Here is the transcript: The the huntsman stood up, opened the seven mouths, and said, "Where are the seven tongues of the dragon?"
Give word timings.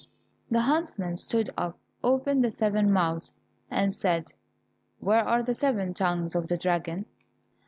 The 0.49 0.55
the 0.57 0.61
huntsman 0.61 1.15
stood 1.15 1.51
up, 1.55 1.77
opened 2.03 2.43
the 2.43 2.49
seven 2.49 2.91
mouths, 2.91 3.39
and 3.69 3.93
said, 3.93 4.33
"Where 4.99 5.23
are 5.23 5.43
the 5.43 5.53
seven 5.53 5.93
tongues 5.93 6.33
of 6.33 6.47
the 6.47 6.57
dragon?" 6.57 7.05